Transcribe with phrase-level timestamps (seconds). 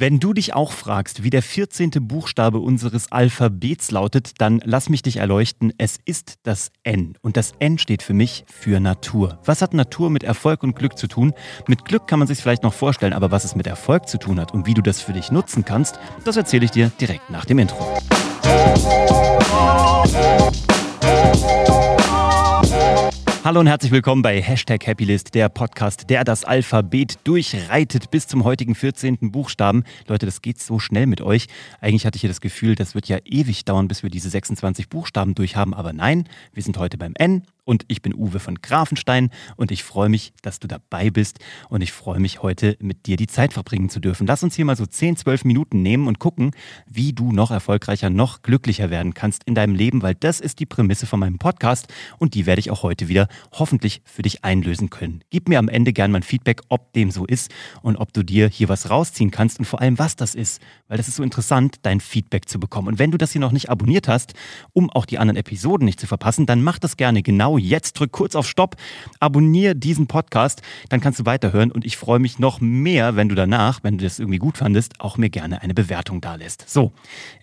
[0.00, 1.90] Wenn du dich auch fragst, wie der 14.
[1.90, 5.72] Buchstabe unseres Alphabets lautet, dann lass mich dich erleuchten.
[5.76, 7.18] Es ist das N.
[7.20, 9.40] Und das N steht für mich für Natur.
[9.44, 11.34] Was hat Natur mit Erfolg und Glück zu tun?
[11.66, 14.38] Mit Glück kann man sich vielleicht noch vorstellen, aber was es mit Erfolg zu tun
[14.38, 17.44] hat und wie du das für dich nutzen kannst, das erzähle ich dir direkt nach
[17.44, 17.84] dem Intro.
[23.44, 28.42] Hallo und herzlich willkommen bei Hashtag Happylist, der Podcast, der das Alphabet durchreitet bis zum
[28.42, 29.30] heutigen 14.
[29.30, 29.84] Buchstaben.
[30.08, 31.46] Leute, das geht so schnell mit euch.
[31.80, 34.88] Eigentlich hatte ich hier das Gefühl, das wird ja ewig dauern, bis wir diese 26
[34.88, 35.72] Buchstaben durchhaben.
[35.72, 39.84] Aber nein, wir sind heute beim N und ich bin Uwe von Grafenstein und ich
[39.84, 43.52] freue mich, dass du dabei bist und ich freue mich heute mit dir die Zeit
[43.52, 44.26] verbringen zu dürfen.
[44.26, 46.52] Lass uns hier mal so 10, 12 Minuten nehmen und gucken,
[46.86, 50.66] wie du noch erfolgreicher, noch glücklicher werden kannst in deinem Leben, weil das ist die
[50.66, 54.88] Prämisse von meinem Podcast und die werde ich auch heute wieder hoffentlich für dich einlösen
[54.88, 55.22] können.
[55.28, 57.50] Gib mir am Ende gerne mal ein Feedback, ob dem so ist
[57.82, 60.96] und ob du dir hier was rausziehen kannst und vor allem, was das ist, weil
[60.96, 62.88] das ist so interessant, dein Feedback zu bekommen.
[62.88, 64.32] Und wenn du das hier noch nicht abonniert hast,
[64.72, 68.12] um auch die anderen Episoden nicht zu verpassen, dann mach das gerne genau jetzt drück
[68.12, 68.76] kurz auf Stopp,
[69.20, 73.34] abonniere diesen Podcast, dann kannst du weiterhören und ich freue mich noch mehr, wenn du
[73.34, 76.68] danach, wenn du das irgendwie gut fandest, auch mir gerne eine Bewertung da lässt.
[76.68, 76.92] So,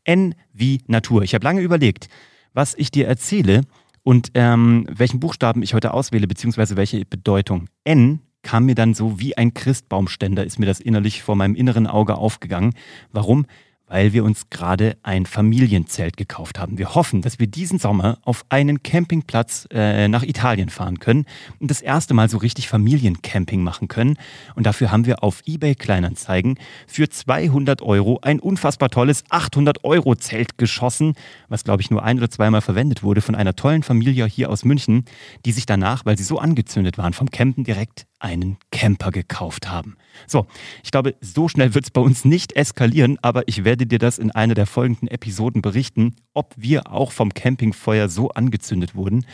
[0.04, 1.24] N wie Natur.
[1.24, 2.10] Ich habe lange überlegt,
[2.54, 3.62] was ich dir erzähle
[4.04, 7.68] und ähm, welchen Buchstaben ich heute auswähle, beziehungsweise welche Bedeutung.
[7.84, 11.88] N kam mir dann so wie ein Christbaumständer, ist mir das innerlich vor meinem inneren
[11.88, 12.74] Auge aufgegangen.
[13.12, 13.48] Warum?
[13.88, 16.78] Weil wir uns gerade ein Familienzelt gekauft haben.
[16.78, 21.26] Wir hoffen, dass wir diesen Sommer auf einen Campingplatz äh, nach Italien fahren können
[21.60, 24.18] und das erste Mal so richtig Familiencamping machen können.
[24.56, 30.16] Und dafür haben wir auf eBay Kleinanzeigen für 200 Euro ein unfassbar tolles 800 Euro
[30.16, 31.14] Zelt geschossen,
[31.50, 34.66] was glaube ich nur ein oder zweimal verwendet wurde von einer tollen Familie hier aus
[34.66, 35.06] München,
[35.46, 39.98] die sich danach, weil sie so angezündet waren vom Campen direkt einen Camper gekauft haben.
[40.28, 40.48] So,
[40.84, 44.18] ich glaube, so schnell wird es bei uns nicht eskalieren, aber ich werde dir das
[44.18, 49.26] in einer der folgenden Episoden berichten, ob wir auch vom Campingfeuer so angezündet wurden.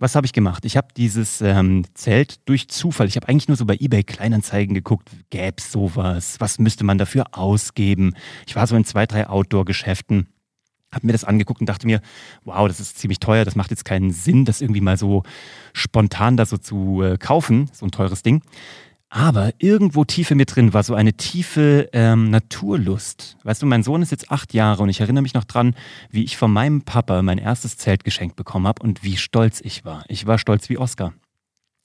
[0.00, 0.64] Was habe ich gemacht?
[0.64, 4.74] Ich habe dieses ähm, Zelt durch Zufall, ich habe eigentlich nur so bei eBay Kleinanzeigen
[4.74, 8.14] geguckt, gäbe es sowas, was müsste man dafür ausgeben?
[8.46, 10.28] Ich war so in zwei, drei Outdoor-Geschäften
[10.92, 12.00] habe mir das angeguckt und dachte mir,
[12.44, 15.22] wow, das ist ziemlich teuer, das macht jetzt keinen Sinn, das irgendwie mal so
[15.72, 18.42] spontan da so zu äh, kaufen, so ein teures Ding.
[19.10, 23.38] Aber irgendwo tief mir drin war so eine tiefe ähm, Naturlust.
[23.42, 25.74] Weißt du, mein Sohn ist jetzt acht Jahre und ich erinnere mich noch dran,
[26.10, 29.86] wie ich von meinem Papa mein erstes Zelt geschenkt bekommen habe und wie stolz ich
[29.86, 30.04] war.
[30.08, 31.14] Ich war stolz wie Oscar.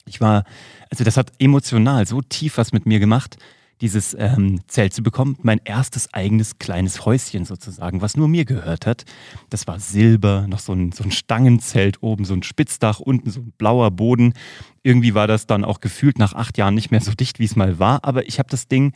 [0.06, 0.44] Ich war,
[0.90, 3.38] also das hat emotional so tief was mit mir gemacht
[3.80, 5.36] dieses ähm, Zelt zu bekommen.
[5.42, 9.04] Mein erstes eigenes kleines Häuschen sozusagen, was nur mir gehört hat.
[9.50, 13.40] Das war Silber, noch so ein, so ein Stangenzelt oben, so ein Spitzdach, unten so
[13.40, 14.32] ein blauer Boden.
[14.82, 17.56] Irgendwie war das dann auch gefühlt nach acht Jahren nicht mehr so dicht, wie es
[17.56, 18.04] mal war.
[18.04, 18.92] Aber ich habe das Ding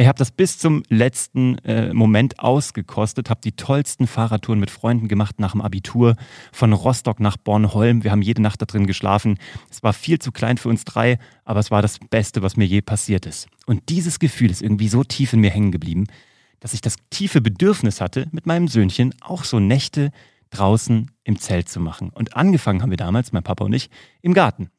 [0.00, 5.08] ich habe das bis zum letzten äh, Moment ausgekostet, habe die tollsten Fahrradtouren mit Freunden
[5.08, 6.16] gemacht nach dem Abitur,
[6.52, 8.02] von Rostock nach Bornholm.
[8.02, 9.38] Wir haben jede Nacht da drin geschlafen.
[9.70, 12.64] Es war viel zu klein für uns drei, aber es war das Beste, was mir
[12.64, 13.48] je passiert ist.
[13.66, 16.06] Und dieses Gefühl ist irgendwie so tief in mir hängen geblieben,
[16.60, 20.12] dass ich das tiefe Bedürfnis hatte, mit meinem Söhnchen auch so Nächte
[20.48, 22.08] draußen im Zelt zu machen.
[22.08, 23.90] Und angefangen haben wir damals, mein Papa und ich,
[24.22, 24.70] im Garten.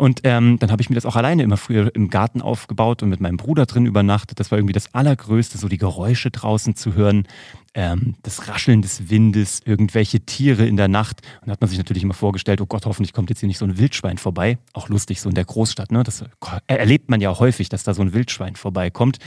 [0.00, 3.10] Und ähm, dann habe ich mir das auch alleine immer früher im Garten aufgebaut und
[3.10, 4.40] mit meinem Bruder drin übernachtet.
[4.40, 7.28] Das war irgendwie das Allergrößte, so die Geräusche draußen zu hören,
[7.74, 11.20] ähm, das Rascheln des Windes, irgendwelche Tiere in der Nacht.
[11.42, 13.58] Und da hat man sich natürlich immer vorgestellt, oh Gott, hoffentlich kommt jetzt hier nicht
[13.58, 14.56] so ein Wildschwein vorbei.
[14.72, 15.92] Auch lustig, so in der Großstadt.
[15.92, 16.02] Ne?
[16.02, 16.24] Das
[16.66, 19.18] erlebt man ja häufig, dass da so ein Wildschwein vorbeikommt.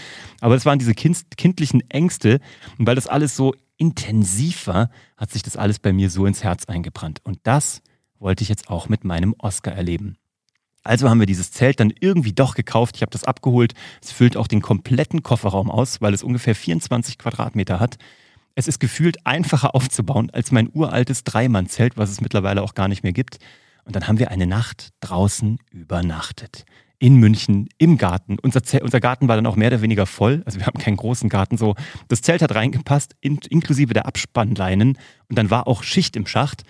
[0.41, 2.39] Aber das waren diese kind kindlichen Ängste.
[2.79, 6.43] Und weil das alles so intensiv war, hat sich das alles bei mir so ins
[6.43, 7.19] Herz eingebrannt.
[7.23, 7.83] Und das
[8.23, 10.17] wollte ich jetzt auch mit meinem Oscar erleben.
[10.83, 12.95] Also haben wir dieses Zelt dann irgendwie doch gekauft.
[12.97, 13.73] Ich habe das abgeholt.
[14.01, 17.97] Es füllt auch den kompletten Kofferraum aus, weil es ungefähr 24 Quadratmeter hat.
[18.55, 23.03] Es ist gefühlt einfacher aufzubauen als mein uraltes Dreimann-Zelt, was es mittlerweile auch gar nicht
[23.03, 23.37] mehr gibt.
[23.85, 26.65] Und dann haben wir eine Nacht draußen übernachtet.
[27.03, 28.37] In München, im Garten.
[28.41, 30.41] Unser, unser Garten war dann auch mehr oder weniger voll.
[30.45, 31.75] Also wir haben keinen großen Garten so.
[32.07, 34.97] Das Zelt hat reingepasst, in, inklusive der Abspannleinen.
[35.27, 36.63] Und dann war auch Schicht im Schacht.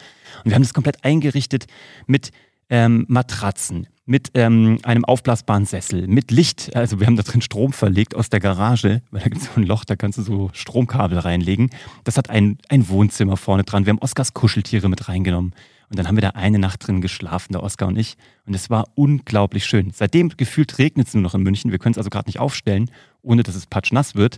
[0.44, 1.68] Und wir haben das komplett eingerichtet
[2.08, 2.32] mit
[2.72, 6.76] ähm, Matratzen, mit ähm, einem aufblasbaren Sessel, mit Licht.
[6.76, 9.62] Also wir haben da drin Strom verlegt aus der Garage, weil da gibt es so
[9.62, 11.70] ein Loch, da kannst du so Stromkabel reinlegen.
[12.04, 13.86] Das hat ein, ein Wohnzimmer vorne dran.
[13.86, 15.54] Wir haben Oskars Kuscheltiere mit reingenommen.
[15.90, 18.18] Und dann haben wir da eine Nacht drin geschlafen, der Oskar und ich.
[18.46, 19.92] Und es war unglaublich schön.
[19.94, 21.72] Seitdem gefühlt regnet es nur noch in München.
[21.72, 22.90] Wir können es also gerade nicht aufstellen,
[23.22, 24.38] ohne dass es patschnass wird.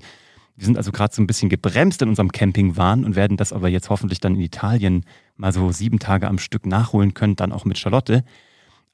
[0.58, 3.70] Wir sind also gerade so ein bisschen gebremst in unserem Campingwahn und werden das aber
[3.70, 5.06] jetzt hoffentlich dann in Italien
[5.38, 8.24] mal so sieben Tage am Stück nachholen können, dann auch mit Charlotte.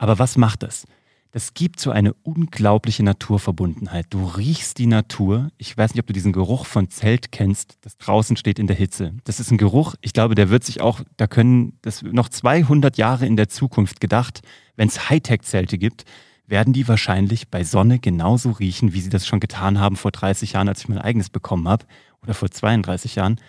[0.01, 0.85] Aber was macht das?
[1.31, 4.07] das gibt so eine unglaubliche Naturverbundenheit.
[4.09, 5.49] Du riechst die Natur.
[5.57, 8.75] Ich weiß nicht, ob du diesen Geruch von Zelt kennst, das draußen steht in der
[8.75, 9.13] Hitze.
[9.23, 12.97] Das ist ein Geruch, ich glaube, der wird sich auch, da können das noch 200
[12.97, 14.41] Jahre in der Zukunft gedacht,
[14.75, 16.03] wenn es Hightech-Zelte gibt,
[16.47, 20.53] werden die wahrscheinlich bei Sonne genauso riechen, wie sie das schon getan haben vor 30
[20.53, 21.85] Jahren, als ich mein eigenes bekommen habe
[22.21, 23.39] oder vor 32 Jahren.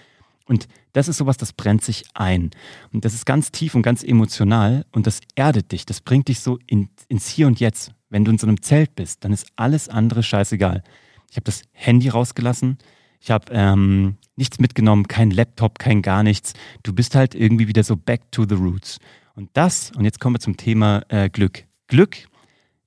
[0.47, 2.51] Und das ist sowas, das brennt sich ein.
[2.93, 5.87] Und das ist ganz tief und ganz emotional und das erdet dich.
[5.87, 7.93] Das bringt dich so in, ins Hier und Jetzt.
[8.09, 10.83] Wenn du in so einem Zelt bist, dann ist alles andere scheißegal.
[11.31, 12.77] Ich habe das Handy rausgelassen.
[13.21, 16.53] Ich habe ähm, nichts mitgenommen, kein Laptop, kein gar nichts.
[16.83, 18.99] Du bist halt irgendwie wieder so back to the roots.
[19.35, 21.65] Und das, und jetzt kommen wir zum Thema äh, Glück.
[21.87, 22.17] Glück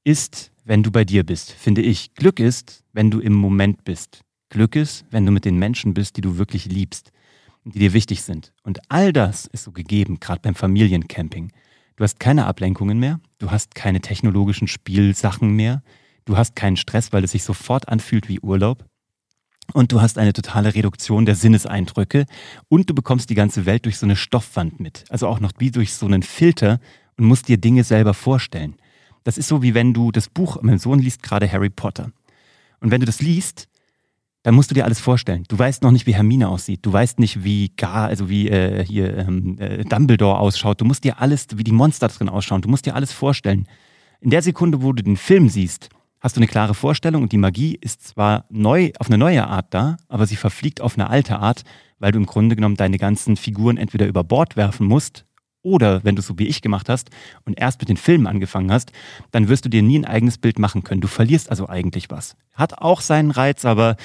[0.03, 2.13] ist, wenn du bei dir bist, finde ich.
[2.13, 4.21] Glück ist, wenn du im Moment bist.
[4.49, 7.11] Glück ist, wenn du mit den Menschen bist, die du wirklich liebst
[7.65, 8.53] die dir wichtig sind.
[8.63, 11.51] Und all das ist so gegeben, gerade beim Familiencamping.
[11.95, 15.81] Du hast keine Ablenkungen mehr, du hast keine technologischen Spielsachen mehr,
[16.25, 18.85] du hast keinen Stress, weil es sich sofort anfühlt wie Urlaub.
[19.73, 22.25] Und du hast eine totale Reduktion der Sinneseindrücke
[22.69, 25.05] und du bekommst die ganze Welt durch so eine Stoffwand mit.
[25.09, 26.79] Also auch noch wie durch so einen Filter
[27.17, 28.75] und musst dir Dinge selber vorstellen.
[29.23, 32.11] Das ist so wie wenn du das Buch, mein Sohn liest gerade Harry Potter.
[32.79, 33.67] Und wenn du das liest,
[34.45, 35.43] dann musst du dir alles vorstellen.
[35.47, 36.85] Du weißt noch nicht, wie Hermine aussieht.
[36.85, 40.79] Du weißt nicht, wie gar, also wie äh, hier ähm, äh, Dumbledore ausschaut.
[40.79, 42.61] Du musst dir alles, wie die Monster drin ausschauen.
[42.61, 43.67] Du musst dir alles vorstellen.
[44.21, 45.89] In der Sekunde, wo du den Film siehst,
[46.19, 49.73] hast du eine klare Vorstellung und die Magie ist zwar neu auf eine neue Art
[49.73, 51.63] da, aber sie verfliegt auf eine alte Art,
[51.97, 55.25] weil du im Grunde genommen deine ganzen Figuren entweder über Bord werfen musst
[55.65, 57.09] oder wenn du so wie ich gemacht hast
[57.43, 58.91] und erst mit den Filmen angefangen hast,
[59.31, 61.01] dann wirst du dir nie ein eigenes Bild machen können.
[61.01, 62.37] Du verlierst also eigentlich was.
[62.53, 63.97] Hat auch seinen Reiz, aber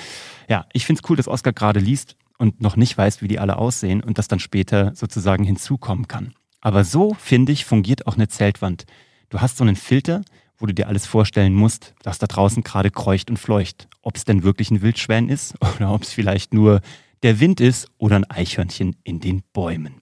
[0.49, 3.39] ja, ich finde es cool, dass Oscar gerade liest und noch nicht weiß, wie die
[3.39, 6.33] alle aussehen und das dann später sozusagen hinzukommen kann.
[6.63, 8.87] Aber so, finde ich, fungiert auch eine Zeltwand.
[9.29, 10.23] Du hast so einen Filter,
[10.59, 13.89] wo du dir alles vorstellen musst, dass da draußen gerade kreucht und fleucht.
[14.03, 16.81] Ob es denn wirklich ein Wildschwein ist oder ob es vielleicht nur
[17.23, 20.01] der Wind ist oder ein Eichhörnchen in den Bäumen.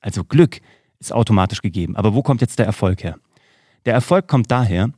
[0.00, 0.60] Also Glück
[1.00, 1.96] ist automatisch gegeben.
[1.96, 3.18] Aber wo kommt jetzt der Erfolg her?
[3.86, 4.90] Der Erfolg kommt daher,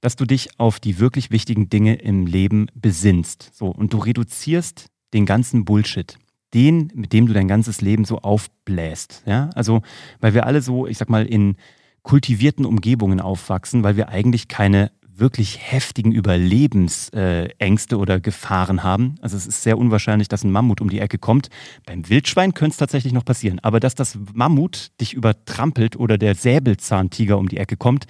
[0.00, 3.50] dass du dich auf die wirklich wichtigen Dinge im Leben besinnst.
[3.52, 6.18] So, und du reduzierst den ganzen Bullshit.
[6.54, 9.22] Den, mit dem du dein ganzes Leben so aufbläst.
[9.26, 9.50] Ja?
[9.54, 9.82] Also,
[10.20, 11.56] weil wir alle so, ich sag mal, in
[12.02, 19.16] kultivierten Umgebungen aufwachsen, weil wir eigentlich keine wirklich heftigen Überlebensängste oder Gefahren haben.
[19.20, 21.50] Also es ist sehr unwahrscheinlich, dass ein Mammut um die Ecke kommt.
[21.86, 23.58] Beim Wildschwein könnte es tatsächlich noch passieren.
[23.60, 28.06] Aber dass das Mammut dich übertrampelt oder der Säbelzahntiger um die Ecke kommt,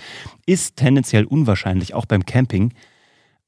[0.47, 2.73] ist tendenziell unwahrscheinlich, auch beim Camping.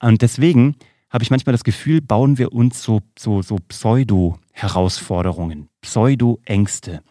[0.01, 0.77] Und deswegen
[1.11, 7.03] habe ich manchmal das Gefühl, bauen wir uns so, so, so Pseudo-Herausforderungen, Pseudo-Ängste.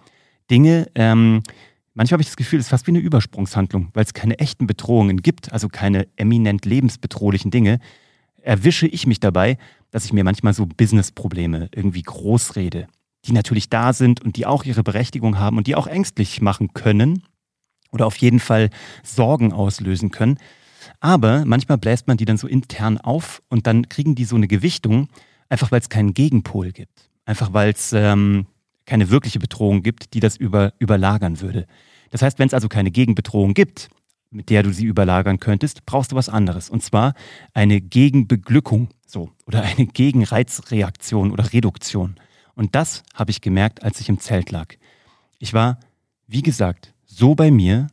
[0.49, 1.43] Dinge, ähm,
[1.99, 4.67] Manchmal habe ich das Gefühl, es ist fast wie eine Übersprungshandlung, weil es keine echten
[4.67, 7.79] Bedrohungen gibt, also keine eminent lebensbedrohlichen Dinge,
[8.41, 9.57] erwische ich mich dabei,
[9.91, 12.87] dass ich mir manchmal so Business-Probleme irgendwie groß rede,
[13.25, 16.71] die natürlich da sind und die auch ihre Berechtigung haben und die auch ängstlich machen
[16.71, 17.23] können
[17.91, 18.69] oder auf jeden Fall
[19.03, 20.39] Sorgen auslösen können.
[21.01, 24.47] Aber manchmal bläst man die dann so intern auf und dann kriegen die so eine
[24.47, 25.09] Gewichtung,
[25.49, 27.09] einfach weil es keinen Gegenpol gibt.
[27.25, 28.45] Einfach weil es ähm,
[28.89, 31.67] keine wirkliche Bedrohung gibt, die das über, überlagern würde.
[32.09, 33.89] Das heißt, wenn es also keine Gegenbedrohung gibt,
[34.31, 36.69] mit der du sie überlagern könntest, brauchst du was anderes.
[36.69, 37.13] Und zwar
[37.53, 42.15] eine Gegenbeglückung, so, oder eine Gegenreizreaktion oder Reduktion.
[42.55, 44.73] Und das habe ich gemerkt, als ich im Zelt lag.
[45.37, 45.79] Ich war,
[46.27, 47.87] wie gesagt, so bei mir,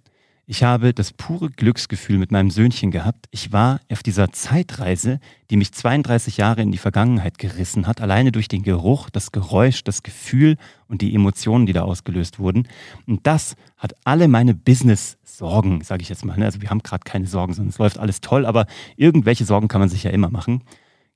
[0.49, 3.27] ich habe das pure Glücksgefühl mit meinem Söhnchen gehabt.
[3.33, 5.19] Ich war auf dieser Zeitreise,
[5.51, 9.83] die mich 32 Jahre in die Vergangenheit gerissen hat, alleine durch den Geruch, das Geräusch,
[9.83, 12.69] das Gefühl und die Emotionen, die da ausgelöst wurden.
[13.09, 16.39] Und das hat alle meine Business-Sorgen, sage ich jetzt mal.
[16.39, 16.45] Ne?
[16.45, 19.81] Also wir haben gerade keine Sorgen, sondern es läuft alles toll, aber irgendwelche Sorgen kann
[19.81, 20.63] man sich ja immer machen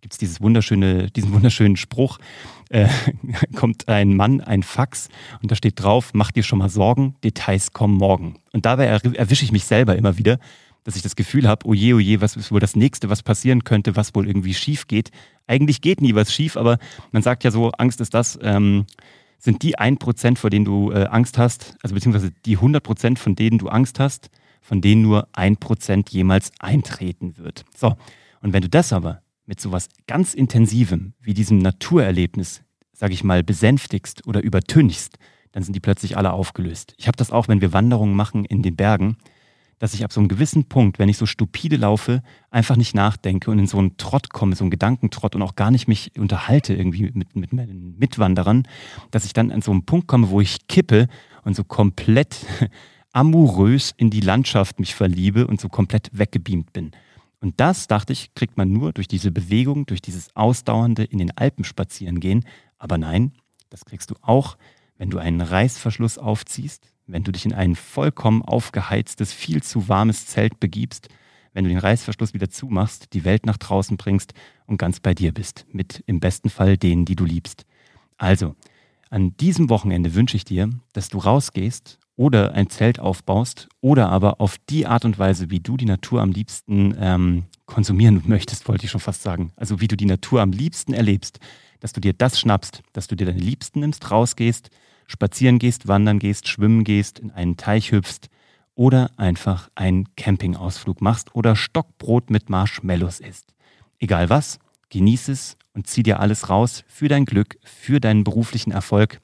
[0.00, 2.18] gibt es dieses wunderschöne, diesen wunderschönen Spruch,
[2.70, 2.88] äh,
[3.56, 5.08] kommt ein Mann, ein Fax
[5.42, 8.36] und da steht drauf, mach dir schon mal Sorgen, Details kommen morgen.
[8.52, 10.38] Und dabei erwische ich mich selber immer wieder,
[10.84, 13.96] dass ich das Gefühl habe, oje, oje, was ist wohl das Nächste, was passieren könnte,
[13.96, 15.10] was wohl irgendwie schief geht.
[15.46, 16.78] Eigentlich geht nie was schief, aber
[17.12, 18.86] man sagt ja so, Angst ist das, ähm,
[19.38, 23.58] sind die 1%, vor denen du äh, Angst hast, also beziehungsweise die 100%, von denen
[23.58, 27.64] du Angst hast, von denen nur 1% jemals eintreten wird.
[27.74, 27.96] So,
[28.42, 33.42] und wenn du das aber mit sowas ganz Intensivem wie diesem Naturerlebnis, sage ich mal,
[33.42, 35.18] besänftigst oder übertünchst,
[35.50, 36.94] dann sind die plötzlich alle aufgelöst.
[36.98, 39.16] Ich habe das auch, wenn wir Wanderungen machen in den Bergen,
[39.80, 43.50] dass ich ab so einem gewissen Punkt, wenn ich so stupide laufe, einfach nicht nachdenke
[43.50, 46.72] und in so einen Trott komme, so einen Gedankentrott und auch gar nicht mich unterhalte
[46.72, 48.68] irgendwie mit, mit meinen Mitwanderern,
[49.10, 51.08] dass ich dann an so einen Punkt komme, wo ich kippe
[51.42, 52.46] und so komplett
[53.12, 56.92] amourös in die Landschaft mich verliebe und so komplett weggebeamt bin.
[57.40, 61.36] Und das, dachte ich, kriegt man nur durch diese Bewegung, durch dieses ausdauernde in den
[61.36, 62.44] Alpen spazieren gehen.
[62.78, 63.32] Aber nein,
[63.70, 64.58] das kriegst du auch,
[64.98, 70.26] wenn du einen Reißverschluss aufziehst, wenn du dich in ein vollkommen aufgeheiztes, viel zu warmes
[70.26, 71.08] Zelt begibst,
[71.52, 74.34] wenn du den Reißverschluss wieder zumachst, die Welt nach draußen bringst
[74.66, 77.64] und ganz bei dir bist, mit im besten Fall denen, die du liebst.
[78.18, 78.54] Also,
[79.08, 84.42] an diesem Wochenende wünsche ich dir, dass du rausgehst oder ein Zelt aufbaust oder aber
[84.42, 88.84] auf die Art und Weise, wie du die Natur am liebsten ähm, konsumieren möchtest, wollte
[88.84, 89.52] ich schon fast sagen.
[89.56, 91.40] Also wie du die Natur am liebsten erlebst,
[91.80, 94.68] dass du dir das schnappst, dass du dir deine Liebsten nimmst, rausgehst,
[95.06, 98.28] spazieren gehst, wandern gehst, schwimmen gehst, in einen Teich hüpfst
[98.74, 103.54] oder einfach einen Campingausflug machst oder Stockbrot mit Marshmallows isst.
[103.98, 104.58] Egal was,
[104.90, 109.22] genieß es und zieh dir alles raus für dein Glück, für deinen beruflichen Erfolg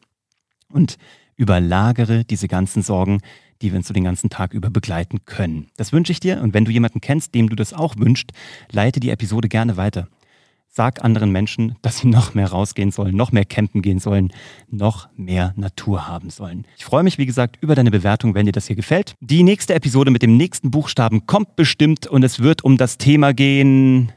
[0.68, 0.96] und
[1.36, 3.20] überlagere diese ganzen Sorgen,
[3.62, 5.68] die wir uns so den ganzen Tag über begleiten können.
[5.76, 8.30] Das wünsche ich dir und wenn du jemanden kennst, dem du das auch wünscht,
[8.70, 10.08] leite die Episode gerne weiter.
[10.68, 14.30] Sag anderen Menschen, dass sie noch mehr rausgehen sollen, noch mehr campen gehen sollen,
[14.68, 16.66] noch mehr Natur haben sollen.
[16.76, 19.14] Ich freue mich, wie gesagt, über deine Bewertung, wenn dir das hier gefällt.
[19.20, 23.32] Die nächste Episode mit dem nächsten Buchstaben kommt bestimmt und es wird um das Thema
[23.32, 24.12] gehen.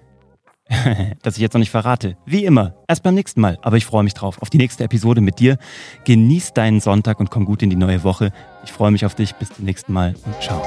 [1.24, 2.18] das ich jetzt noch nicht verrate.
[2.26, 3.58] Wie immer, erst beim nächsten Mal.
[3.62, 5.58] Aber ich freue mich drauf, auf die nächste Episode mit dir.
[6.06, 8.32] Genieß deinen Sonntag und komm gut in die neue Woche.
[8.64, 9.34] Ich freue mich auf dich.
[9.36, 10.66] Bis zum nächsten Mal und ciao.